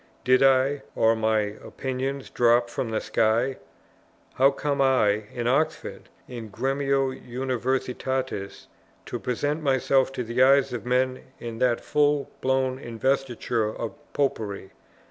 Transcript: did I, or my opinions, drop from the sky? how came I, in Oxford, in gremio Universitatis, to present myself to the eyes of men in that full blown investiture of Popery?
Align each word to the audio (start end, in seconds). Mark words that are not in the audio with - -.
did 0.23 0.41
I, 0.41 0.81
or 0.95 1.15
my 1.15 1.41
opinions, 1.41 2.31
drop 2.31 2.71
from 2.71 2.89
the 2.89 2.99
sky? 3.01 3.57
how 4.33 4.49
came 4.49 4.81
I, 4.81 5.25
in 5.31 5.47
Oxford, 5.47 6.09
in 6.27 6.49
gremio 6.49 7.11
Universitatis, 7.11 8.65
to 9.05 9.19
present 9.19 9.61
myself 9.61 10.11
to 10.13 10.23
the 10.23 10.41
eyes 10.41 10.73
of 10.73 10.87
men 10.87 11.19
in 11.39 11.59
that 11.59 11.85
full 11.85 12.31
blown 12.41 12.79
investiture 12.79 13.65
of 13.69 13.93
Popery? 14.13 14.71